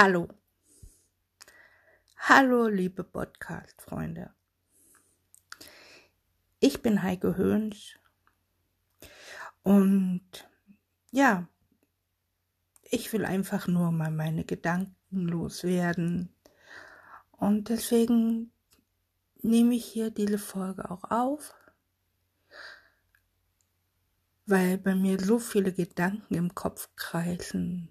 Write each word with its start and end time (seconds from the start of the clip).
Hallo. 0.00 0.28
Hallo, 2.18 2.68
liebe 2.68 3.02
Podcast-Freunde. 3.02 4.32
Ich 6.60 6.82
bin 6.82 7.02
Heike 7.02 7.36
Höhns 7.36 7.96
und 9.64 10.48
ja, 11.10 11.48
ich 12.84 13.12
will 13.12 13.24
einfach 13.24 13.66
nur 13.66 13.90
mal 13.90 14.12
meine 14.12 14.44
Gedanken 14.44 15.26
loswerden 15.26 16.32
und 17.32 17.68
deswegen 17.68 18.52
nehme 19.42 19.74
ich 19.74 19.84
hier 19.84 20.12
diese 20.12 20.38
Folge 20.38 20.92
auch 20.92 21.10
auf, 21.10 21.56
weil 24.46 24.78
bei 24.78 24.94
mir 24.94 25.18
so 25.18 25.40
viele 25.40 25.72
Gedanken 25.72 26.34
im 26.34 26.54
Kopf 26.54 26.88
kreisen 26.94 27.90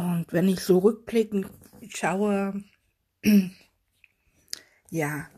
und 0.00 0.32
wenn 0.32 0.48
ich 0.48 0.60
so 0.60 0.78
rückblickend 0.78 1.46
schaue, 1.88 2.64
ja, 4.90 5.28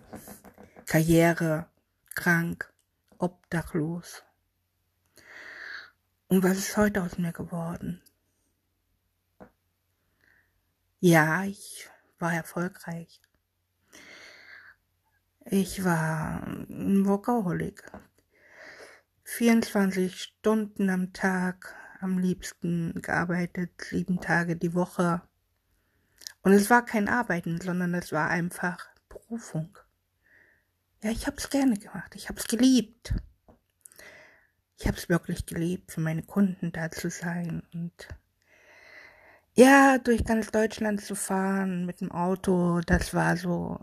Karriere, 0.86 1.68
krank, 2.14 2.72
obdachlos. 3.18 4.22
Und 6.28 6.42
was 6.42 6.58
ist 6.58 6.76
heute 6.76 7.02
aus 7.02 7.18
mir 7.18 7.32
geworden? 7.32 8.02
Ja, 11.00 11.44
ich 11.44 11.88
war 12.18 12.32
erfolgreich. 12.32 13.20
Ich 15.44 15.84
war 15.84 16.46
ein 16.46 17.04
Workaholic. 17.04 17.90
24 19.24 20.22
Stunden 20.22 20.90
am 20.90 21.12
Tag, 21.12 21.74
am 22.02 22.18
liebsten 22.18 23.00
gearbeitet, 23.00 23.70
sieben 23.80 24.20
Tage 24.20 24.56
die 24.56 24.74
Woche. 24.74 25.22
Und 26.42 26.52
es 26.52 26.68
war 26.68 26.84
kein 26.84 27.08
Arbeiten, 27.08 27.60
sondern 27.60 27.94
es 27.94 28.10
war 28.12 28.28
einfach 28.28 28.88
Berufung. 29.08 29.78
Ja, 31.02 31.10
ich 31.10 31.26
habe 31.26 31.36
es 31.36 31.48
gerne 31.48 31.78
gemacht. 31.78 32.14
Ich 32.16 32.28
habe 32.28 32.40
es 32.40 32.48
geliebt. 32.48 33.14
Ich 34.76 34.86
habe 34.88 34.96
es 34.96 35.08
wirklich 35.08 35.46
geliebt, 35.46 35.92
für 35.92 36.00
meine 36.00 36.24
Kunden 36.24 36.72
da 36.72 36.90
zu 36.90 37.08
sein 37.08 37.62
und 37.72 38.08
ja, 39.54 39.98
durch 39.98 40.24
ganz 40.24 40.50
Deutschland 40.50 41.02
zu 41.02 41.14
fahren 41.14 41.84
mit 41.84 42.00
dem 42.00 42.10
Auto, 42.10 42.80
das 42.80 43.12
war 43.14 43.36
so 43.36 43.78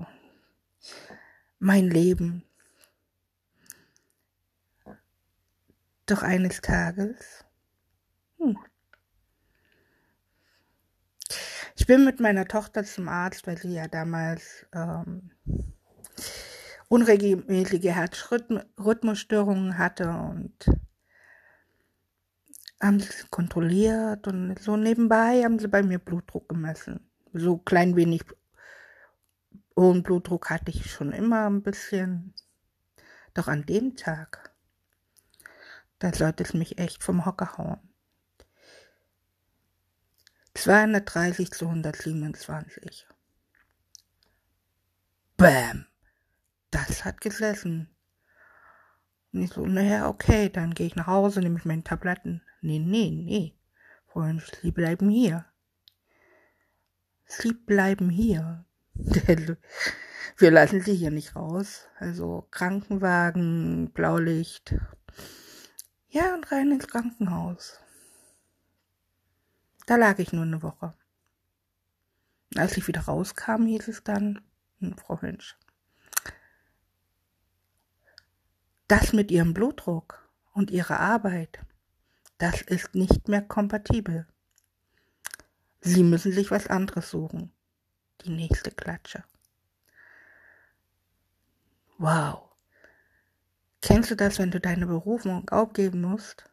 mein 1.59 1.88
Leben. 1.89 2.44
Doch 6.08 6.23
eines 6.23 6.59
Tages 6.61 7.45
hm. 8.39 8.58
Ich 11.76 11.79
bin 11.90 12.06
mit 12.06 12.20
meiner 12.20 12.48
Tochter 12.48 12.84
zum 12.84 13.09
Arzt, 13.09 13.48
weil 13.48 13.58
sie 13.58 13.73
ja 13.73 13.88
damals 13.88 14.68
ähm, 14.73 15.32
unregelmäßige 16.88 17.86
Herzrhythmusstörungen 17.86 19.80
hatte 19.80 20.08
und 20.08 20.54
haben 22.80 23.00
sie 23.00 23.10
kontrolliert 23.32 24.28
und 24.28 24.60
so 24.60 24.78
nebenbei 24.78 25.44
haben 25.44 25.58
sie 25.58 25.67
bei 25.67 25.82
mir 25.82 25.98
Blutdruck 25.98 26.48
gemessen. 26.50 27.10
So 27.34 27.58
klein 27.58 27.95
wenig 27.95 28.22
hohen 29.76 30.04
Blutdruck 30.04 30.52
hatte 30.52 30.70
ich 30.70 30.92
schon 30.92 31.12
immer 31.12 31.50
ein 31.50 31.64
bisschen. 31.64 32.36
Doch 33.34 33.48
an 33.48 33.66
dem 33.66 33.95
Tag, 33.95 34.54
da 35.98 36.14
sollte 36.14 36.44
es 36.44 36.54
mich 36.54 36.78
echt 36.78 37.04
vom 37.04 37.26
Hocker 37.26 37.58
hauen. 37.58 37.89
230 40.60 41.52
zu 41.52 41.68
127. 41.68 43.08
Bäm. 45.38 45.86
Das 46.70 47.06
hat 47.06 47.22
gesessen. 47.22 47.89
Und 49.32 49.44
ich 49.44 49.52
so, 49.52 49.66
naja, 49.66 50.10
okay, 50.10 50.50
dann 50.50 50.73
gehe 50.73 50.88
ich 50.88 50.98
nach 50.98 51.08
Hause, 51.08 51.39
nehme 51.39 51.58
ich 51.58 51.66
meine 51.66 51.86
Tabletten. 51.86 52.42
Nee, 52.61 52.80
nee, 52.80 53.10
nee. 53.10 53.56
Freunde, 54.08 54.44
Sie 54.61 54.72
bleiben 54.72 55.10
hier. 55.10 55.45
Sie 57.26 57.54
bleiben 57.54 58.10
hier. 58.10 58.66
Wir 60.38 60.52
lassen 60.52 60.82
Sie 60.82 60.94
hier 60.94 61.12
nicht 61.12 61.38
raus. 61.38 61.88
Also 62.00 62.48
Krankenwagen, 62.52 63.92
Blaulicht. 63.94 64.76
Ja, 66.10 66.33
und 66.33 66.52
rein 66.52 66.72
ins 66.72 66.88
Krankenhaus. 66.88 67.80
Da 69.89 69.95
lag 69.95 70.20
ich 70.20 70.32
nur 70.33 70.44
eine 70.44 70.61
Woche. 70.61 70.94
Als 72.55 72.77
ich 72.77 72.88
wieder 72.88 73.02
rauskam, 73.02 73.66
hieß 73.66 73.88
es 73.88 74.04
dann, 74.04 74.39
hm, 74.77 74.95
Frau 74.95 75.20
Hünsch, 75.20 75.58
das 78.88 79.14
mit 79.14 79.32
Ihrem 79.32 79.55
Blutdruck 79.55 80.30
und 80.54 80.70
Ihrer 80.70 81.00
Arbeit, 81.00 81.58
das 82.38 82.61
ist 82.61 82.94
nicht 82.94 83.30
mehr 83.30 83.42
kompatibel. 83.42 84.27
Sie 85.82 86.04
müssen 86.04 86.33
sich 86.33 86.52
was 86.52 86.67
anderes 86.67 87.10
suchen. 87.10 87.52
Die 88.21 88.30
nächste 88.30 88.70
Klatsche. 88.70 89.23
Wow. 91.98 92.52
Kennst 93.82 94.11
du 94.11 94.16
das, 94.16 94.38
wenn 94.38 94.52
du 94.52 94.60
deine 94.60 94.86
Berufung 94.86 95.50
aufgeben 95.50 96.02
musst? 96.02 96.48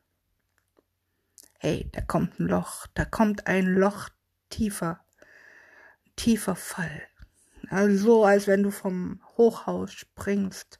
Hey, 1.66 1.88
da 1.90 2.00
kommt 2.00 2.38
ein 2.38 2.46
Loch, 2.46 2.86
da 2.94 3.04
kommt 3.04 3.48
ein 3.48 3.66
Loch 3.66 4.08
tiefer, 4.50 5.04
tiefer 6.14 6.54
Fall. 6.54 7.02
Also 7.68 8.04
so, 8.04 8.24
als 8.24 8.46
wenn 8.46 8.62
du 8.62 8.70
vom 8.70 9.20
Hochhaus 9.36 9.92
springst, 9.92 10.78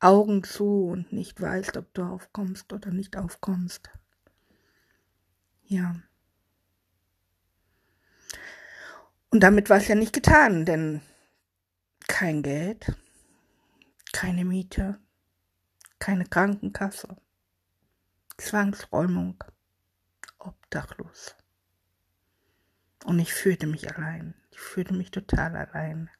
Augen 0.00 0.44
zu 0.44 0.88
und 0.88 1.14
nicht 1.14 1.40
weißt, 1.40 1.78
ob 1.78 1.94
du 1.94 2.02
aufkommst 2.02 2.74
oder 2.74 2.90
nicht 2.90 3.16
aufkommst. 3.16 3.88
Ja. 5.64 5.96
Und 9.30 9.40
damit 9.40 9.70
war 9.70 9.78
es 9.78 9.88
ja 9.88 9.94
nicht 9.94 10.12
getan, 10.12 10.66
denn 10.66 11.00
kein 12.06 12.42
Geld, 12.42 12.94
keine 14.12 14.44
Miete, 14.44 15.00
keine 15.98 16.26
Krankenkasse, 16.26 17.16
Zwangsräumung 18.36 19.42
obdachlos. 20.42 21.36
Und 23.04 23.18
ich 23.18 23.32
fühlte 23.32 23.66
mich 23.66 23.94
allein. 23.94 24.34
Ich 24.50 24.60
fühlte 24.60 24.94
mich 24.94 25.10
total 25.10 25.56
allein. 25.56 26.10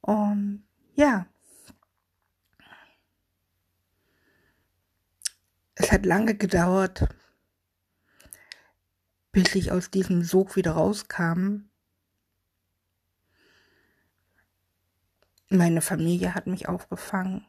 Und 0.00 0.64
ja, 0.94 1.26
es 5.74 5.90
hat 5.90 6.06
lange 6.06 6.36
gedauert, 6.36 7.08
bis 9.32 9.54
ich 9.54 9.72
aus 9.72 9.90
diesem 9.90 10.22
Sog 10.22 10.54
wieder 10.56 10.72
rauskam. 10.72 11.68
Meine 15.48 15.80
Familie 15.80 16.34
hat 16.34 16.46
mich 16.46 16.68
aufgefangen. 16.68 17.46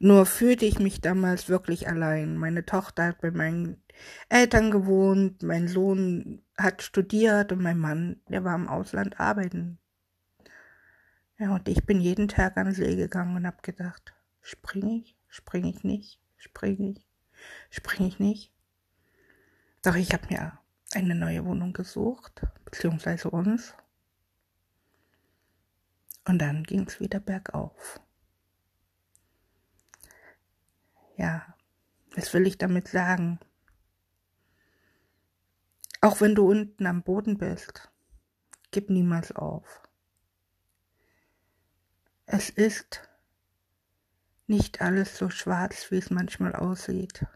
Nur 0.00 0.26
fühlte 0.26 0.64
ich 0.64 0.78
mich 0.78 1.00
damals 1.00 1.48
wirklich 1.48 1.88
allein. 1.88 2.36
Meine 2.36 2.64
Tochter 2.64 3.06
hat 3.06 3.20
bei 3.20 3.30
meinen 3.30 3.82
Eltern 4.28 4.70
gewohnt, 4.70 5.42
mein 5.42 5.66
Sohn 5.66 6.42
hat 6.56 6.82
studiert 6.82 7.50
und 7.52 7.62
mein 7.62 7.78
Mann, 7.78 8.20
der 8.28 8.44
war 8.44 8.54
im 8.54 8.68
Ausland 8.68 9.18
arbeiten. 9.18 9.78
Ja, 11.38 11.54
und 11.54 11.68
ich 11.68 11.84
bin 11.84 12.00
jeden 12.00 12.28
Tag 12.28 12.56
an 12.56 12.72
See 12.72 12.96
gegangen 12.96 13.36
und 13.36 13.46
hab 13.46 13.62
gedacht, 13.62 14.14
spring 14.40 15.02
ich, 15.02 15.16
spring 15.28 15.66
ich 15.66 15.84
nicht, 15.84 16.20
spring 16.36 16.80
ich, 16.80 17.06
spring 17.70 18.06
ich 18.06 18.18
nicht. 18.18 18.52
Doch 19.82 19.94
ich 19.94 20.12
habe 20.12 20.26
mir 20.30 20.58
eine 20.94 21.14
neue 21.14 21.44
Wohnung 21.44 21.72
gesucht, 21.72 22.42
beziehungsweise 22.64 23.30
uns. 23.30 23.74
Und 26.26 26.40
dann 26.40 26.64
ging's 26.64 27.00
wieder 27.00 27.20
bergauf. 27.20 28.00
Ja, 31.18 31.44
was 32.14 32.32
will 32.32 32.46
ich 32.46 32.58
damit 32.58 32.86
sagen? 32.86 33.40
Auch 36.00 36.20
wenn 36.20 36.36
du 36.36 36.48
unten 36.48 36.86
am 36.86 37.02
Boden 37.02 37.38
bist, 37.38 37.90
gib 38.70 38.88
niemals 38.88 39.32
auf. 39.32 39.82
Es 42.26 42.50
ist 42.50 43.02
nicht 44.46 44.80
alles 44.80 45.18
so 45.18 45.28
schwarz, 45.28 45.90
wie 45.90 45.98
es 45.98 46.10
manchmal 46.10 46.54
aussieht. 46.54 47.26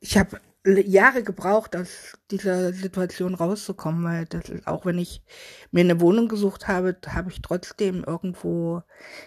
Ich 0.00 0.16
habe 0.16 0.40
Jahre 0.64 1.22
gebraucht, 1.22 1.74
aus 1.74 2.18
dieser 2.30 2.72
Situation 2.74 3.34
rauszukommen, 3.34 4.04
weil 4.04 4.26
das 4.26 4.50
ist, 4.50 4.66
auch 4.66 4.84
wenn 4.84 4.98
ich 4.98 5.22
mir 5.70 5.80
eine 5.80 6.00
Wohnung 6.00 6.28
gesucht 6.28 6.68
habe, 6.68 6.96
habe 7.06 7.30
ich 7.30 7.40
trotzdem 7.40 8.04
irgendwo 8.04 8.82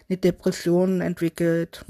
eine 0.08 0.18
Depression 0.18 1.02
entwickelt. 1.02 1.86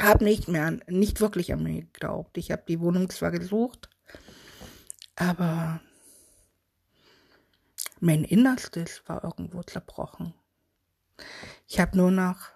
Habe 0.00 0.24
nicht 0.24 0.46
mehr, 0.46 0.78
nicht 0.86 1.20
wirklich 1.20 1.52
an 1.52 1.64
mich 1.64 1.92
geglaubt. 1.92 2.38
Ich 2.38 2.52
habe 2.52 2.62
die 2.68 2.80
Wohnung 2.80 3.10
zwar 3.10 3.32
gesucht, 3.32 3.88
aber 5.16 5.80
mein 7.98 8.22
Innerstes 8.22 9.02
war 9.06 9.24
irgendwo 9.24 9.62
zerbrochen. 9.62 10.34
Ich 11.66 11.80
habe 11.80 11.96
nur 11.96 12.10
noch 12.10 12.50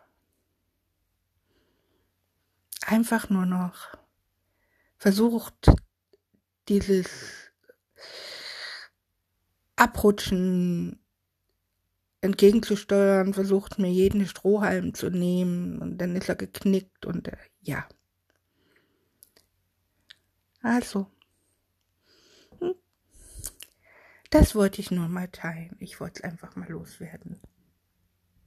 einfach 2.86 3.30
nur 3.30 3.46
noch 3.46 3.88
versucht, 5.00 5.72
dieses 6.68 7.08
Abrutschen 9.74 11.02
entgegenzusteuern, 12.20 13.32
versucht 13.32 13.78
mir 13.78 13.90
jeden 13.90 14.26
Strohhalm 14.26 14.92
zu 14.92 15.08
nehmen 15.08 15.78
und 15.78 15.96
dann 15.96 16.14
ist 16.16 16.28
er 16.28 16.36
geknickt 16.36 17.06
und 17.06 17.28
äh, 17.28 17.36
ja. 17.62 17.88
Also, 20.60 21.10
hm. 22.58 22.74
das 24.28 24.54
wollte 24.54 24.82
ich 24.82 24.90
nur 24.90 25.08
mal 25.08 25.28
teilen. 25.28 25.76
Ich 25.78 25.98
wollte 25.98 26.22
es 26.22 26.24
einfach 26.24 26.56
mal 26.56 26.68
loswerden. 26.68 27.40